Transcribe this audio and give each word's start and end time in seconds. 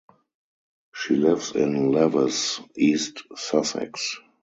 She 0.95 1.15
lives 1.15 1.51
in 1.55 1.91
Lewes, 1.91 2.59
East 2.75 3.21
Sussex. 3.35 4.17